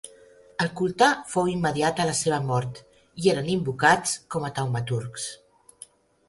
El 0.63 0.69
culte 0.77 1.09
fou 1.33 1.49
immediat 1.51 2.01
a 2.01 2.07
la 2.11 2.15
seva 2.19 2.39
mort, 2.47 2.79
i 3.25 3.29
eren 3.35 3.53
invocats 3.57 4.17
com 4.37 4.49
a 4.49 4.53
taumaturgs. 4.57 5.29